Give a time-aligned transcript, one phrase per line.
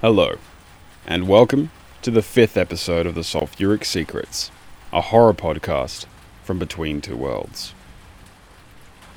[0.00, 0.36] Hello,
[1.08, 4.52] and welcome to the fifth episode of the Sulphuric Secrets,
[4.92, 6.06] a horror podcast
[6.44, 7.74] from Between Two Worlds.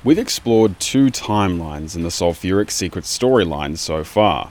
[0.02, 4.50] We've explored two timelines in the Sulphuric Secrets storyline so far.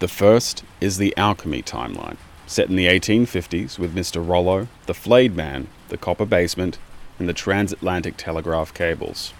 [0.00, 4.22] The first is the Alchemy timeline, set in the 1850s with Mr.
[4.22, 6.76] Rollo, the Flayed Man, the Copper Basement,
[7.18, 9.32] and the transatlantic telegraph cables.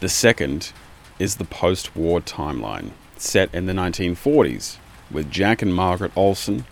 [0.00, 0.72] The second
[1.18, 4.76] is the post war timeline, set in the 1940s
[5.10, 6.64] with Jack and Margaret Olson,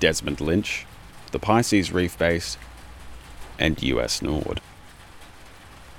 [0.00, 0.86] Desmond Lynch,
[1.32, 2.56] the Pisces Reef Base,
[3.58, 4.60] and US Nord.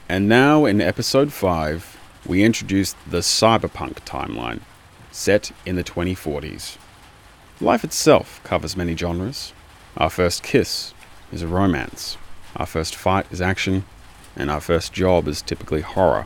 [0.08, 4.62] And now in episode 5, we introduce the cyberpunk timeline,
[5.12, 6.78] set in the 2040s.
[7.62, 9.54] Life itself covers many genres.
[9.98, 10.94] Our first kiss
[11.32, 12.18] is a romance,
[12.56, 13.86] our first fight is action,
[14.36, 16.26] and our first job is typically horror.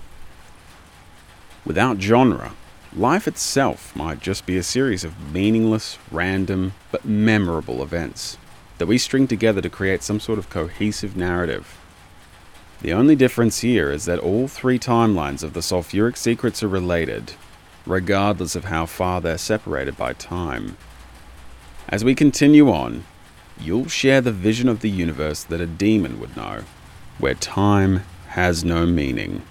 [1.65, 2.53] Without genre,
[2.95, 8.37] life itself might just be a series of meaningless, random, but memorable events
[8.79, 11.77] that we string together to create some sort of cohesive narrative.
[12.81, 17.33] The only difference here is that all three timelines of the sulphuric secrets are related,
[17.85, 20.77] regardless of how far they're separated by time.
[21.89, 23.03] As we continue on,
[23.59, 26.63] you'll share the vision of the universe that a demon would know,
[27.17, 29.41] where time has no meaning.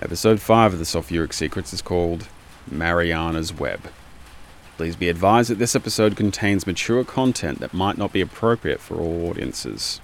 [0.00, 2.28] Episode 5 of the Sulphuric Secrets is called
[2.70, 3.80] Mariana's Web.
[4.76, 8.94] Please be advised that this episode contains mature content that might not be appropriate for
[9.00, 10.00] all audiences.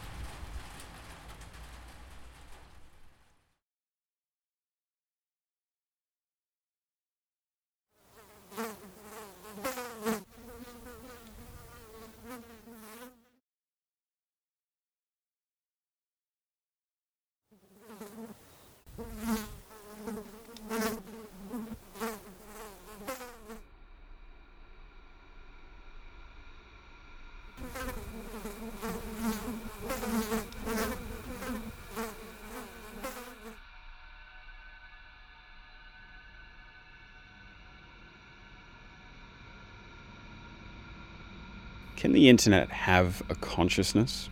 [42.05, 44.29] Can the internet have a consciousness?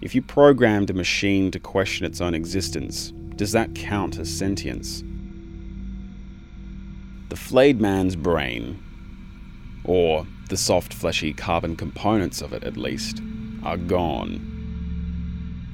[0.00, 5.04] If you programmed a machine to question its own existence, does that count as sentience?
[7.28, 8.82] The flayed man's brain,
[9.84, 13.20] or the soft, fleshy carbon components of it at least,
[13.62, 14.40] are gone.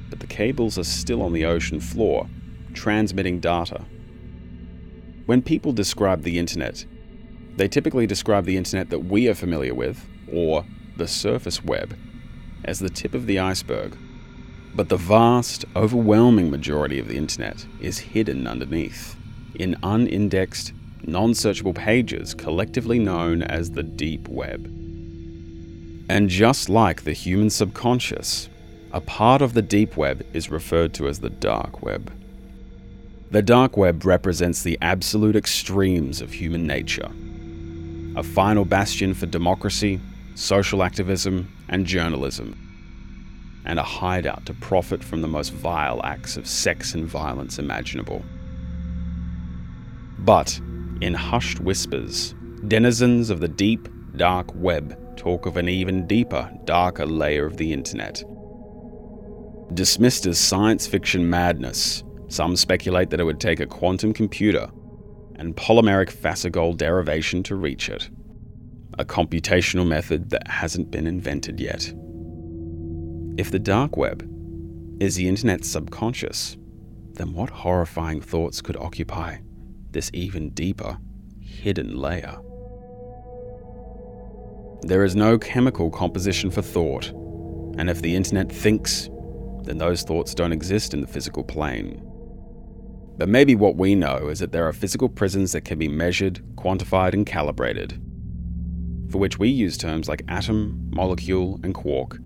[0.09, 2.27] But the cables are still on the ocean floor,
[2.73, 3.85] transmitting data.
[5.27, 6.85] When people describe the internet,
[7.55, 10.65] they typically describe the internet that we are familiar with, or
[10.97, 11.97] the surface web,
[12.65, 13.97] as the tip of the iceberg.
[14.75, 19.15] But the vast, overwhelming majority of the internet is hidden underneath,
[19.55, 20.73] in unindexed,
[21.03, 24.65] non searchable pages collectively known as the deep web.
[26.09, 28.49] And just like the human subconscious,
[28.91, 32.11] a part of the deep web is referred to as the dark web.
[33.31, 37.09] The dark web represents the absolute extremes of human nature
[38.15, 39.99] a final bastion for democracy,
[40.35, 42.57] social activism, and journalism,
[43.65, 48.23] and a hideout to profit from the most vile acts of sex and violence imaginable.
[50.19, 50.59] But,
[51.01, 52.35] in hushed whispers,
[52.67, 57.71] denizens of the deep, dark web talk of an even deeper, darker layer of the
[57.71, 58.23] internet.
[59.73, 64.69] Dismissed as science fiction madness, some speculate that it would take a quantum computer
[65.35, 68.09] and polymeric Fasegol derivation to reach it,
[68.99, 71.93] a computational method that hasn't been invented yet.
[73.37, 74.29] If the dark web
[74.99, 76.57] is the internet's subconscious,
[77.13, 79.37] then what horrifying thoughts could occupy
[79.91, 80.97] this even deeper,
[81.39, 82.37] hidden layer?
[84.81, 87.07] There is no chemical composition for thought,
[87.77, 89.09] and if the internet thinks,
[89.63, 92.01] then those thoughts don't exist in the physical plane.
[93.17, 96.41] But maybe what we know is that there are physical prisons that can be measured,
[96.55, 98.01] quantified, and calibrated,
[99.13, 102.17] for which we use terms like atom, molecule, and quark.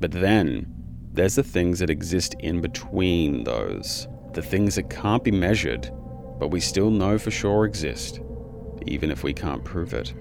[0.00, 0.66] But then,
[1.12, 5.88] there's the things that exist in between those, the things that can't be measured,
[6.40, 8.18] but we still know for sure exist,
[8.88, 10.12] even if we can't prove it.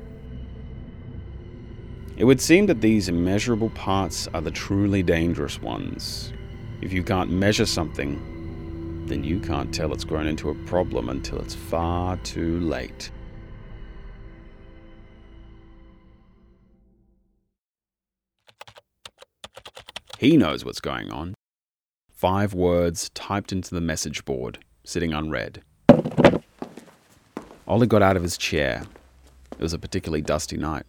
[2.15, 6.31] It would seem that these immeasurable parts are the truly dangerous ones.
[6.83, 11.39] If you can't measure something, then you can't tell it's grown into a problem until
[11.39, 13.09] it's far too late.
[20.25, 21.35] He knows what's going on.
[22.09, 25.61] Five words typed into the message board, sitting unread.
[27.67, 28.85] Ollie got out of his chair.
[29.51, 30.87] It was a particularly dusty night.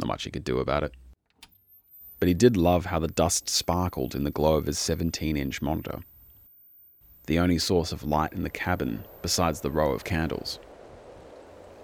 [0.00, 0.92] Not much he could do about it.
[2.18, 5.62] But he did love how the dust sparkled in the glow of his 17 inch
[5.62, 6.00] monitor.
[7.28, 10.58] The only source of light in the cabin, besides the row of candles.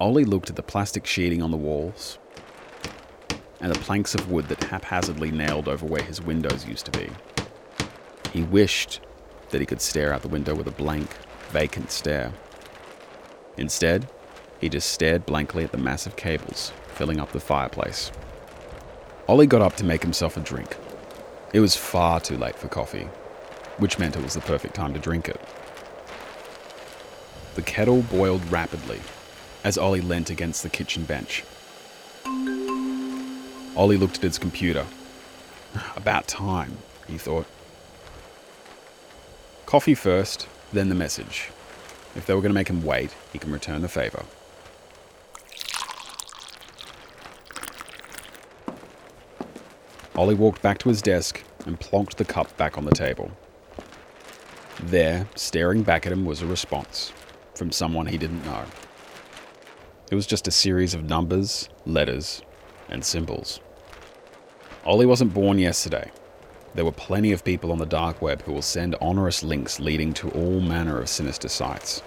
[0.01, 2.19] Ollie looked at the plastic sheeting on the walls
[3.61, 7.11] and the planks of wood that haphazardly nailed over where his windows used to be.
[8.33, 9.01] He wished
[9.51, 11.09] that he could stare out the window with a blank,
[11.51, 12.33] vacant stare.
[13.57, 14.09] Instead,
[14.61, 18.11] he just stared blankly at the massive cables filling up the fireplace.
[19.29, 20.77] Ollie got up to make himself a drink.
[21.53, 23.09] It was far too late for coffee,
[23.79, 25.41] which meant it was the perfect time to drink it.
[27.55, 29.01] The kettle boiled rapidly
[29.65, 31.43] as Ollie leant against the kitchen bench.
[33.77, 34.87] Ollie looked at his computer.
[35.97, 37.47] About time, he thought.
[39.67, 41.51] Coffee first, then the message.
[42.15, 44.25] If they were going to make him wait, he can return the favour.
[50.15, 53.31] Ollie walked back to his desk and plonked the cup back on the table.
[54.83, 57.13] There, staring back at him, was a response
[57.55, 58.65] from someone he didn't know.
[60.11, 62.41] It was just a series of numbers, letters,
[62.89, 63.61] and symbols.
[64.87, 66.11] Ollie wasn't born yesterday.
[66.75, 70.13] There were plenty of people on the dark web who will send onerous links leading
[70.15, 72.03] to all manner of sinister sites.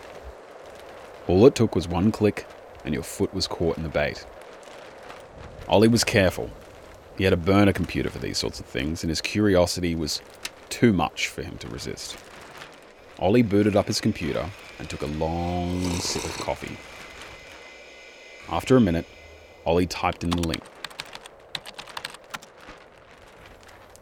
[1.27, 2.47] All it took was one click,
[2.85, 4.25] and your foot was caught in the bait.
[5.67, 6.49] Ollie was careful
[7.19, 10.21] he had a burner computer for these sorts of things, and his curiosity was
[10.69, 12.15] too much for him to resist.
[13.19, 14.49] Ollie booted up his computer
[14.79, 16.77] and took a long sip of coffee.
[18.47, 19.05] After a minute,
[19.65, 20.63] Ollie typed in the link.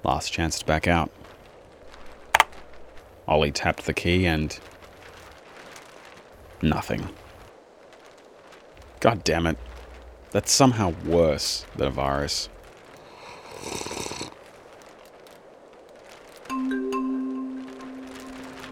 [0.04, 1.12] Last chance to back out.
[3.28, 4.58] Ollie tapped the key and.
[6.62, 7.10] Nothing.
[9.00, 9.58] God damn it.
[10.32, 12.50] That's somehow worse than a virus.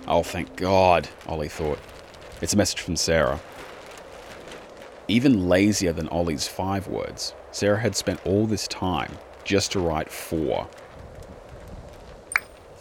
[0.07, 1.79] Oh, thank God, Ollie thought.
[2.41, 3.39] It's a message from Sarah.
[5.07, 9.11] Even lazier than Ollie's five words, Sarah had spent all this time
[9.43, 10.67] just to write four.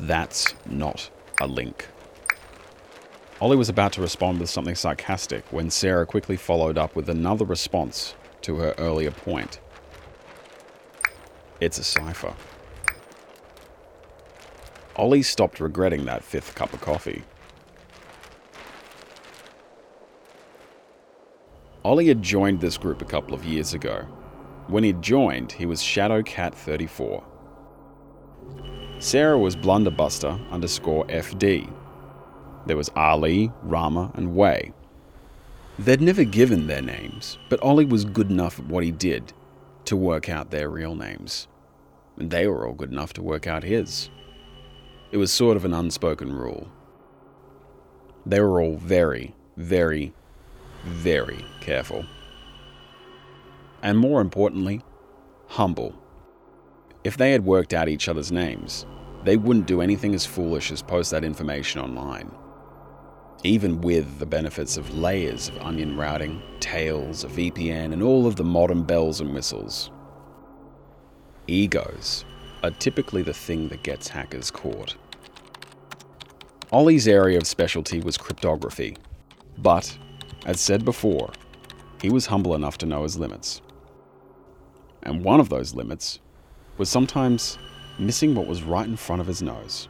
[0.06, 1.08] That's not
[1.40, 1.88] a link.
[3.40, 7.46] Ollie was about to respond with something sarcastic when Sarah quickly followed up with another
[7.46, 9.60] response to her earlier point.
[11.58, 12.34] It's a cipher.
[14.94, 17.22] Ollie stopped regretting that fifth cup of coffee.
[21.82, 24.02] Ollie had joined this group a couple of years ago.
[24.68, 27.24] When he'd joined, he was Shadowcat34.
[29.04, 31.70] Sarah was Blunderbuster underscore FD.
[32.64, 34.72] There was Ali, Rama, and Way.
[35.78, 39.34] They'd never given their names, but Ollie was good enough at what he did
[39.84, 41.48] to work out their real names.
[42.16, 44.08] And they were all good enough to work out his.
[45.12, 46.66] It was sort of an unspoken rule.
[48.24, 50.14] They were all very, very,
[50.82, 52.06] very careful.
[53.82, 54.80] And more importantly,
[55.48, 55.94] humble.
[57.04, 58.86] If they had worked out each other's names,
[59.24, 62.30] they wouldn't do anything as foolish as post that information online.
[63.42, 68.36] Even with the benefits of layers of onion routing, tails, a VPN, and all of
[68.36, 69.90] the modern bells and whistles.
[71.46, 72.24] Egos
[72.62, 74.96] are typically the thing that gets hackers caught.
[76.72, 78.96] Ollie's area of specialty was cryptography,
[79.58, 79.96] but,
[80.46, 81.30] as said before,
[82.00, 83.60] he was humble enough to know his limits.
[85.02, 86.18] And one of those limits
[86.78, 87.58] was sometimes
[87.98, 89.88] missing what was right in front of his nose.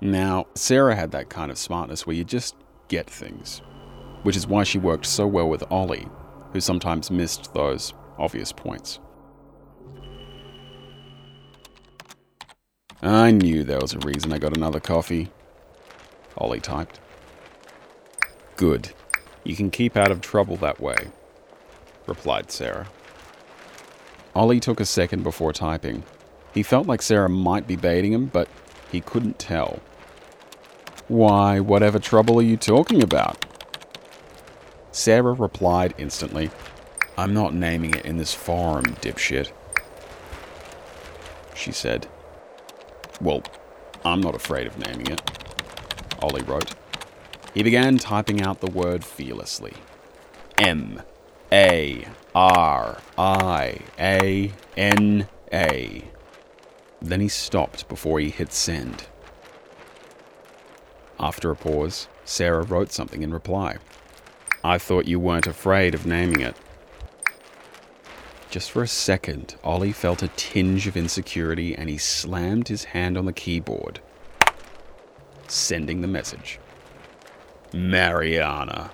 [0.00, 2.56] Now, Sarah had that kind of smartness where you just
[2.88, 3.60] get things,
[4.22, 6.08] which is why she worked so well with Ollie,
[6.52, 8.98] who sometimes missed those obvious points.
[13.02, 15.30] I knew there was a reason I got another coffee.
[16.36, 17.00] Ollie typed.
[18.56, 18.92] Good.
[19.44, 20.96] You can keep out of trouble that way,
[22.06, 22.88] replied Sarah.
[24.34, 26.02] Ollie took a second before typing.
[26.52, 28.48] He felt like Sarah might be baiting him, but
[28.90, 29.80] he couldn't tell.
[31.08, 33.44] Why, whatever trouble are you talking about?
[34.92, 36.50] Sarah replied instantly,
[37.16, 39.50] I'm not naming it in this forum, dipshit.
[41.54, 42.06] She said.
[43.20, 43.42] Well,
[44.04, 45.20] I'm not afraid of naming it.
[46.22, 46.74] Ollie wrote.
[47.54, 49.74] He began typing out the word fearlessly
[50.58, 51.02] M
[51.52, 56.04] A R I A N A.
[57.02, 59.06] Then he stopped before he hit send.
[61.18, 63.76] After a pause, Sarah wrote something in reply.
[64.62, 66.56] I thought you weren't afraid of naming it.
[68.50, 73.16] Just for a second, Ollie felt a tinge of insecurity and he slammed his hand
[73.16, 74.00] on the keyboard,
[75.46, 76.58] sending the message
[77.72, 78.90] Mariana.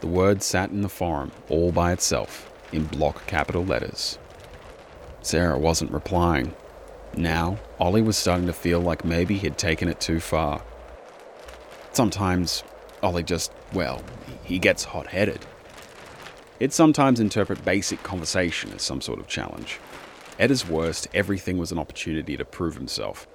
[0.00, 4.18] The word sat in the forum all by itself in block capital letters.
[5.22, 6.54] Sarah wasn't replying.
[7.16, 10.62] Now, Ollie was starting to feel like maybe he'd taken it too far.
[11.92, 12.64] Sometimes,
[13.02, 14.02] Ollie just, well,
[14.44, 15.44] he gets hot headed.
[16.58, 19.78] He'd sometimes interpret basic conversation as some sort of challenge.
[20.38, 23.26] At his worst, everything was an opportunity to prove himself.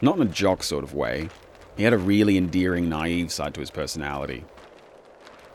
[0.00, 1.28] Not in a jock sort of way.
[1.76, 4.44] He had a really endearing, naive side to his personality.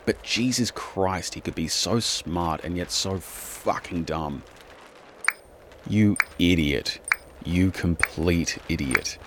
[0.04, 4.44] But Jesus Christ, he could be so smart and yet so fucking dumb.
[5.88, 7.00] You idiot.
[7.44, 9.18] You complete idiot.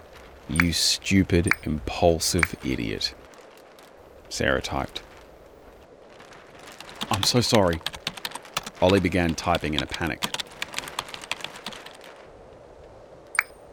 [0.50, 3.14] You stupid, impulsive idiot.
[4.30, 5.02] Sarah typed.
[7.12, 7.80] I'm so sorry.
[8.82, 10.26] Ollie began typing in a panic.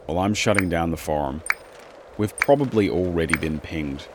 [0.07, 1.41] Well, I'm shutting down the forum,
[2.17, 4.07] we've probably already been pinged.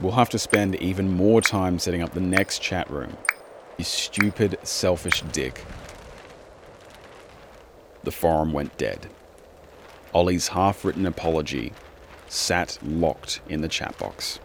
[0.00, 3.16] We'll have to spend even more time setting up the next chat room.
[3.78, 5.64] You stupid, selfish dick.
[8.02, 9.08] The forum went dead.
[10.14, 11.72] Ollie's half written apology
[12.28, 14.38] sat locked in the chat box.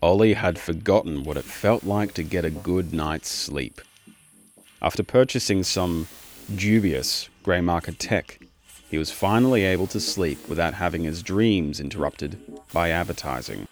[0.00, 3.80] Ollie had forgotten what it felt like to get a good night's sleep.
[4.80, 6.06] After purchasing some
[6.54, 8.40] dubious grey market tech,
[8.88, 12.38] he was finally able to sleep without having his dreams interrupted
[12.72, 13.68] by advertising.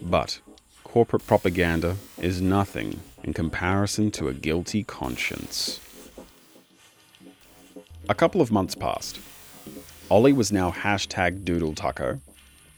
[0.00, 0.40] But
[0.84, 5.80] corporate propaganda is nothing in comparison to a guilty conscience.
[8.08, 9.20] A couple of months passed.
[10.10, 12.20] Ollie was now hashtag Doodle Taco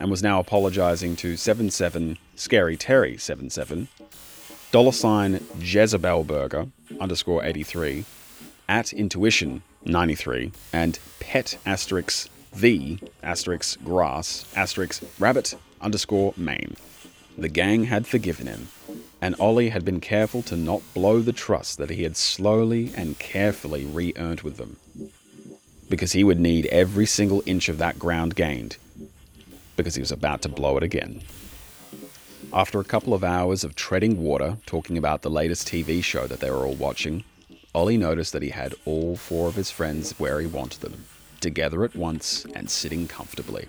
[0.00, 3.88] and was now apologizing to 77 Scary Terry 77,
[4.72, 6.66] dollar sign Jezebel Burger
[7.00, 8.04] underscore 83,
[8.68, 16.76] at Intuition 93, and pet asterisk the asterisk grass asterisk rabbit underscore main.
[17.38, 18.68] The gang had forgiven him,
[19.20, 23.18] and Ollie had been careful to not blow the trust that he had slowly and
[23.18, 24.76] carefully re earned with them.
[25.88, 28.76] Because he would need every single inch of that ground gained
[29.82, 31.22] because he was about to blow it again.
[32.52, 36.40] After a couple of hours of treading water talking about the latest TV show that
[36.40, 37.24] they were all watching,
[37.74, 41.04] Ollie noticed that he had all four of his friends where he wanted them,
[41.40, 43.68] together at once and sitting comfortably.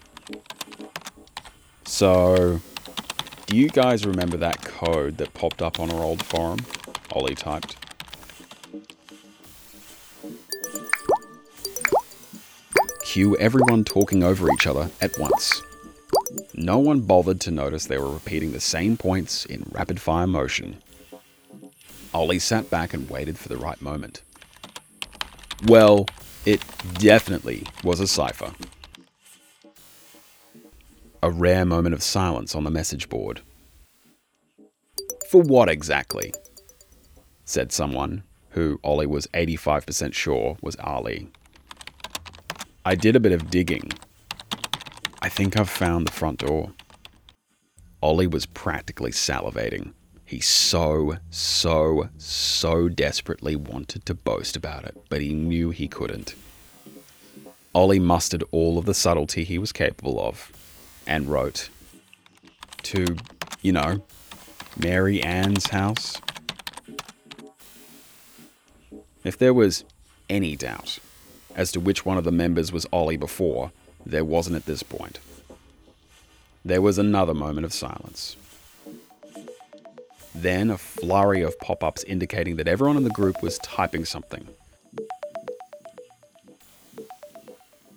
[1.85, 2.59] So,
[3.45, 6.59] do you guys remember that code that popped up on our old forum?
[7.11, 7.75] Ollie typed.
[13.03, 15.61] Cue everyone talking over each other at once.
[16.53, 20.81] No one bothered to notice they were repeating the same points in rapid fire motion.
[22.13, 24.21] Ollie sat back and waited for the right moment.
[25.65, 26.07] Well,
[26.45, 28.53] it definitely was a cipher.
[31.23, 33.41] A rare moment of silence on the message board.
[35.29, 36.33] For what exactly?
[37.45, 41.29] said someone, who Ollie was 85% sure was Ali.
[42.83, 43.91] I did a bit of digging
[45.23, 46.71] I think I've found the front door.
[48.01, 49.93] Ollie was practically salivating.
[50.25, 56.33] He so, so, so desperately wanted to boast about it, but he knew he couldn't.
[57.75, 60.51] Ollie mustered all of the subtlety he was capable of
[61.07, 61.69] and wrote
[62.83, 63.15] to,
[63.61, 64.03] you know,
[64.77, 66.19] Mary Ann's house.
[69.23, 69.83] If there was
[70.29, 70.99] any doubt
[71.55, 73.71] as to which one of the members was Ollie before,
[74.05, 75.19] there wasn't at this point.
[76.63, 78.35] There was another moment of silence.
[80.33, 84.47] Then a flurry of pop ups indicating that everyone in the group was typing something.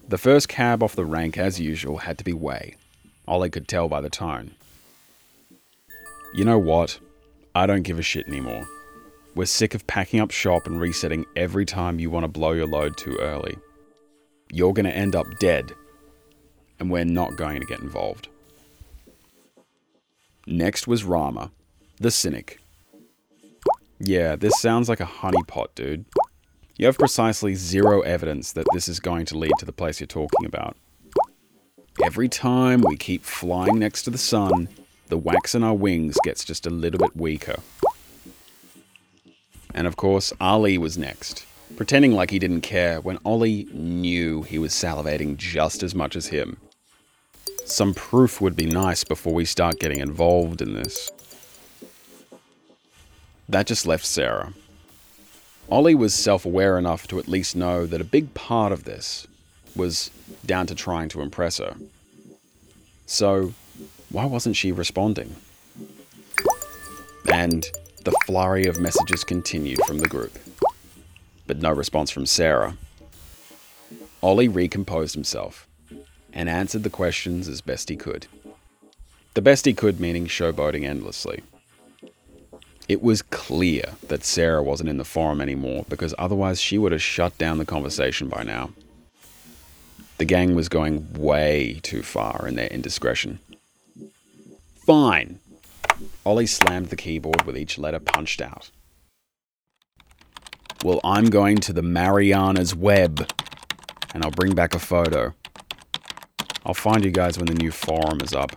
[0.08, 2.76] The first cab off the rank, as usual, had to be Way.
[3.26, 4.52] Ollie could tell by the tone.
[6.34, 6.98] You know what?
[7.54, 8.66] I don't give a shit anymore.
[9.34, 12.66] We're sick of packing up shop and resetting every time you want to blow your
[12.66, 13.56] load too early.
[14.52, 15.72] You're going to end up dead
[16.78, 18.28] and we're not going to get involved.
[20.46, 21.50] Next was Rama,
[21.98, 22.60] the cynic.
[23.98, 26.04] Yeah, this sounds like a honeypot, dude.
[26.76, 30.06] You have precisely zero evidence that this is going to lead to the place you're
[30.06, 30.76] talking about.
[32.02, 34.68] Every time we keep flying next to the sun,
[35.08, 37.60] the wax in our wings gets just a little bit weaker.
[39.72, 41.46] And of course, Ali was next,
[41.76, 46.26] pretending like he didn't care when Ollie knew he was salivating just as much as
[46.26, 46.56] him.
[47.64, 51.10] Some proof would be nice before we start getting involved in this.
[53.48, 54.52] That just left Sarah.
[55.70, 59.28] Ollie was self aware enough to at least know that a big part of this
[59.76, 60.10] was
[60.46, 61.74] down to trying to impress her.
[63.06, 63.52] So,
[64.10, 65.34] why wasn't she responding?
[67.32, 67.66] And
[68.04, 70.38] the flurry of messages continued from the group,
[71.46, 72.76] but no response from Sarah.
[74.22, 75.66] Ollie recomposed himself
[76.32, 78.26] and answered the questions as best he could.
[79.34, 81.42] The best he could meaning showboating endlessly.
[82.88, 87.02] It was clear that Sarah wasn't in the forum anymore because otherwise she would have
[87.02, 88.70] shut down the conversation by now.
[90.18, 93.40] The gang was going way too far in their indiscretion.
[94.86, 95.40] Fine.
[96.24, 98.70] Ollie slammed the keyboard with each letter punched out.
[100.84, 103.26] Well, I'm going to the Mariana's web,
[104.12, 105.34] and I'll bring back a photo.
[106.66, 108.52] I'll find you guys when the new forum is up.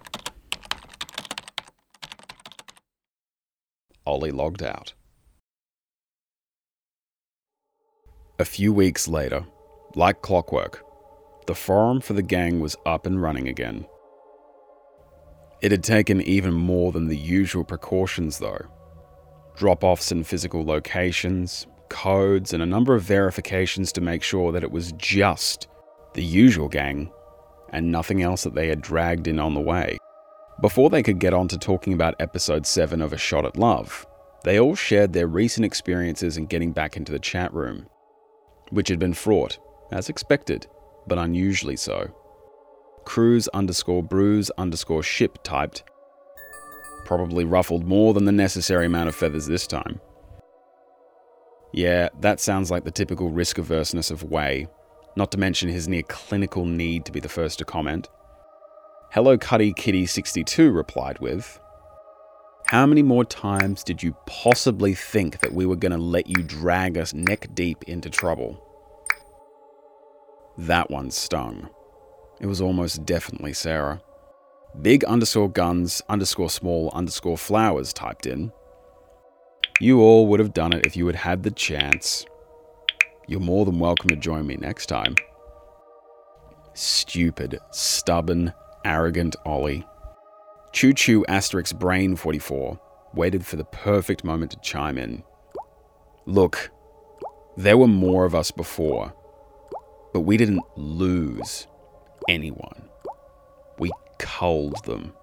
[4.05, 4.93] Ollie logged out.
[8.39, 9.45] A few weeks later,
[9.95, 10.85] like clockwork,
[11.47, 13.85] the forum for the gang was up and running again.
[15.61, 18.59] It had taken even more than the usual precautions, though
[19.55, 24.63] drop offs in physical locations, codes, and a number of verifications to make sure that
[24.63, 25.67] it was just
[26.13, 27.11] the usual gang
[27.71, 29.97] and nothing else that they had dragged in on the way.
[30.61, 34.05] Before they could get on to talking about episode 7 of A Shot at Love,
[34.43, 37.87] they all shared their recent experiences in getting back into the chat room,
[38.69, 39.57] which had been fraught,
[39.91, 40.67] as expected,
[41.07, 42.13] but unusually so.
[43.05, 45.83] Cruise underscore bruise underscore ship typed,
[47.05, 50.01] probably ruffled more than the necessary amount of feathers this time.
[51.73, 54.67] Yeah, that sounds like the typical risk averseness of Way,
[55.15, 58.09] not to mention his near clinical need to be the first to comment.
[59.11, 61.59] Hello Cuddy Kitty 62 replied with,
[62.67, 66.43] How many more times did you possibly think that we were going to let you
[66.43, 68.66] drag us neck deep into trouble?
[70.57, 71.69] That one stung.
[72.39, 74.01] It was almost definitely Sarah.
[74.81, 78.51] Big underscore guns underscore small underscore flowers typed in.
[79.79, 82.25] You all would have done it if you had had the chance.
[83.27, 85.15] You're more than welcome to join me next time.
[86.73, 89.85] Stupid, stubborn, arrogant Ollie.
[90.73, 92.79] Choo Choo asterisk Brain 44
[93.13, 95.23] waited for the perfect moment to chime in.
[96.25, 96.71] Look,
[97.55, 99.13] there were more of us before,
[100.17, 101.67] but we didn't lose
[102.27, 102.89] anyone.
[103.77, 105.13] We culled them.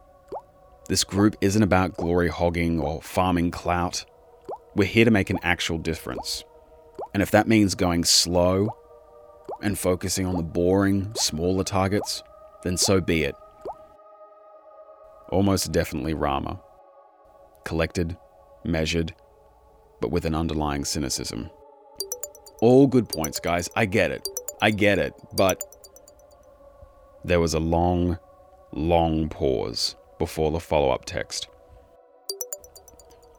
[0.89, 4.05] This group isn't about glory hogging or farming clout.
[4.77, 6.45] We're here to make an actual difference.
[7.13, 8.69] And if that means going slow
[9.61, 12.23] and focusing on the boring, smaller targets,
[12.63, 13.35] then so be it
[15.31, 16.61] almost definitely Rama.
[17.65, 18.17] Collected,
[18.65, 19.13] measured,
[20.01, 21.51] but with an underlying cynicism.
[22.61, 23.69] All good points, guys.
[23.75, 24.29] I get it.
[24.65, 25.13] I get it.
[25.37, 25.63] But
[27.23, 28.19] there was a long,
[28.73, 31.49] long pause before the follow up text.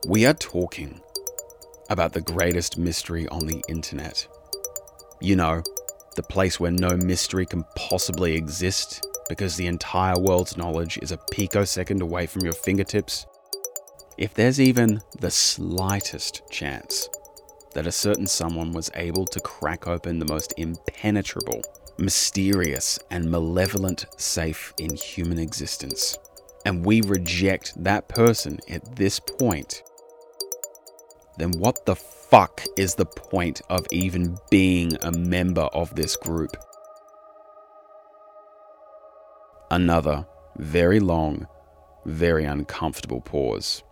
[0.08, 1.02] We are talking
[1.90, 4.28] about the greatest mystery on the internet.
[5.20, 5.64] You know,
[6.16, 11.18] the place where no mystery can possibly exist because the entire world's knowledge is a
[11.32, 13.26] picosecond away from your fingertips,
[14.20, 17.10] if there's even the slightest chance
[17.76, 21.62] that a certain someone was able to crack open the most impenetrable,
[21.98, 26.18] mysterious, and malevolent safe in human existence,
[26.66, 29.84] and we reject that person at this point,
[31.38, 36.56] then what the fuck is the point of even being a member of this group?
[39.70, 40.26] Another
[40.58, 41.46] very long,
[42.06, 43.84] very uncomfortable pause.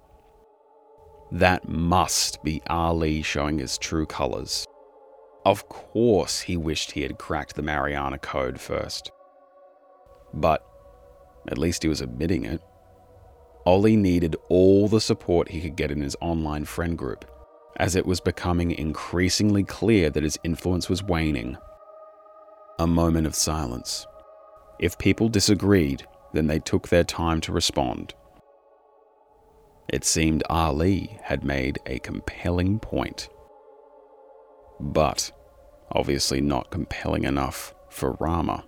[1.33, 4.67] That must be Ali showing his true colours.
[5.43, 9.11] Of course, he wished he had cracked the Mariana code first.
[10.31, 10.63] But
[11.47, 12.61] at least he was admitting it.
[13.65, 17.25] Ollie needed all the support he could get in his online friend group,
[17.77, 21.57] as it was becoming increasingly clear that his influence was waning.
[22.77, 24.05] A moment of silence.
[24.77, 28.13] If people disagreed, then they took their time to respond.
[29.89, 33.29] It seemed Ali had made a compelling point.
[34.79, 35.31] But
[35.91, 38.65] obviously not compelling enough for Rama.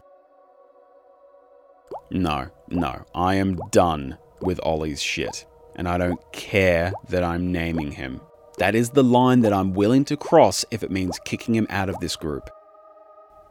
[2.12, 7.92] No, no, I am done with Ollie's shit, and I don't care that I'm naming
[7.92, 8.22] him.
[8.58, 11.90] That is the line that I'm willing to cross if it means kicking him out
[11.90, 12.50] of this group.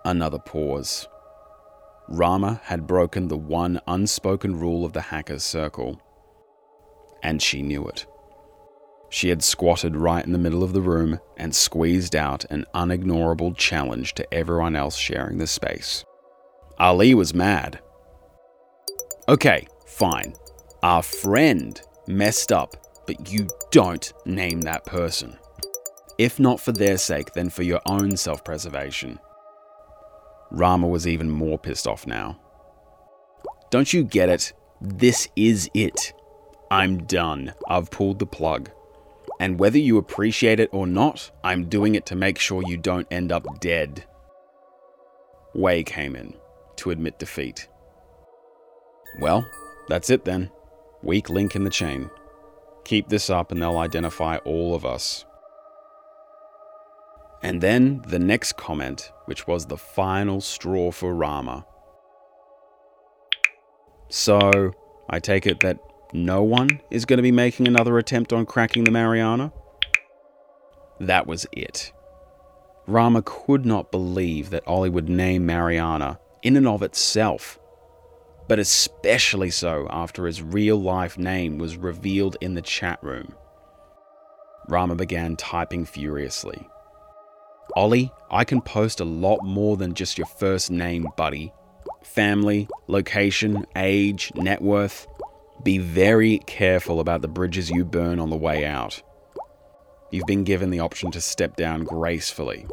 [0.04, 1.08] Another pause.
[2.08, 6.00] Rama had broken the one unspoken rule of the hacker's circle.
[7.24, 8.06] And she knew it.
[9.08, 13.56] She had squatted right in the middle of the room and squeezed out an unignorable
[13.56, 16.04] challenge to everyone else sharing the space.
[16.78, 17.80] Ali was mad.
[19.28, 20.34] Okay, fine.
[20.82, 25.38] Our friend messed up, but you don't name that person.
[26.18, 29.18] If not for their sake, then for your own self preservation.
[30.50, 32.38] Rama was even more pissed off now.
[33.70, 34.52] Don't you get it?
[34.80, 36.12] This is it.
[36.74, 37.54] I'm done.
[37.68, 38.68] I've pulled the plug.
[39.38, 43.06] And whether you appreciate it or not, I'm doing it to make sure you don't
[43.12, 44.04] end up dead.
[45.54, 46.34] Way came in
[46.78, 47.68] to admit defeat.
[49.20, 49.48] Well,
[49.86, 50.50] that's it then.
[51.00, 52.10] Weak link in the chain.
[52.84, 55.24] Keep this up and they'll identify all of us.
[57.40, 61.66] And then the next comment, which was the final straw for Rama.
[64.08, 64.72] So,
[65.08, 65.78] I take it that
[66.14, 69.52] no one is going to be making another attempt on cracking the Mariana?
[71.00, 71.92] That was it.
[72.86, 77.58] Rama could not believe that Ollie would name Mariana in and of itself,
[78.46, 83.34] but especially so after his real life name was revealed in the chat room.
[84.68, 86.68] Rama began typing furiously.
[87.74, 91.52] Ollie, I can post a lot more than just your first name, buddy.
[92.02, 95.06] Family, location, age, net worth.
[95.62, 99.02] Be very careful about the bridges you burn on the way out.
[100.10, 102.66] You've been given the option to step down gracefully.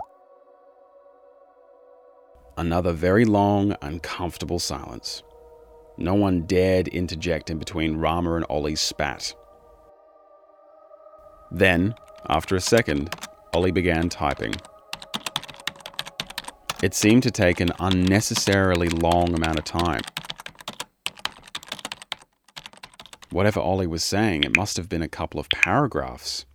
[2.57, 5.23] Another very long, uncomfortable silence.
[5.97, 9.33] No one dared interject in between Rama and Ollie's spat.
[11.49, 11.95] Then,
[12.29, 13.13] after a second,
[13.53, 14.53] Ollie began typing.
[16.83, 20.01] It seemed to take an unnecessarily long amount of time.
[23.31, 26.45] Whatever Ollie was saying, it must have been a couple of paragraphs.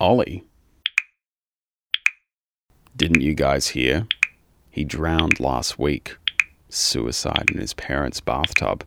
[0.00, 0.44] Ollie.
[2.96, 4.06] Didn't you guys hear?
[4.70, 6.16] He drowned last week.
[6.70, 8.84] Suicide in his parents' bathtub.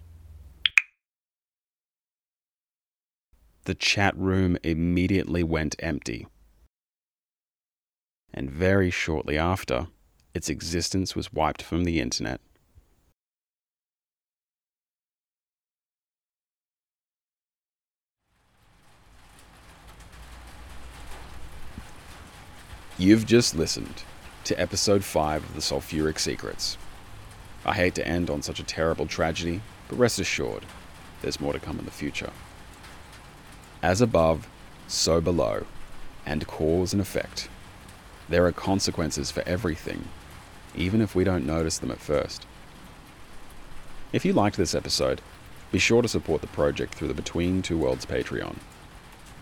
[3.65, 6.25] The chat room immediately went empty.
[8.33, 9.87] And very shortly after,
[10.33, 12.41] its existence was wiped from the internet.
[22.99, 24.03] You've just listened
[24.43, 26.77] to episode 5 of the Sulphuric Secrets.
[27.65, 30.63] I hate to end on such a terrible tragedy, but rest assured,
[31.23, 32.29] there's more to come in the future.
[33.81, 34.47] As above,
[34.87, 35.65] so below,
[36.23, 37.49] and cause and effect.
[38.29, 40.07] There are consequences for everything,
[40.75, 42.45] even if we don't notice them at first.
[44.11, 45.19] If you liked this episode,
[45.71, 48.57] be sure to support the project through the Between Two Worlds Patreon.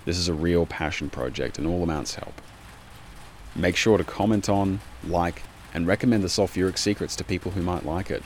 [0.06, 2.42] This is a real passion project, and all amounts help.
[3.56, 7.86] Make sure to comment on, like, and recommend the Sulphuric Secrets to people who might
[7.86, 8.24] like it.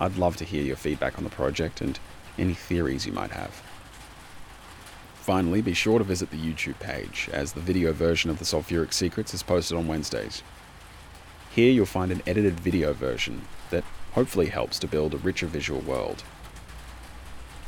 [0.00, 1.98] I'd love to hear your feedback on the project and
[2.38, 3.62] any theories you might have.
[5.14, 8.92] Finally, be sure to visit the YouTube page, as the video version of the Sulphuric
[8.92, 10.42] Secrets is posted on Wednesdays.
[11.54, 15.80] Here you'll find an edited video version that hopefully helps to build a richer visual
[15.80, 16.24] world.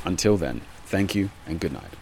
[0.05, 1.93] Until then, thank you and good night.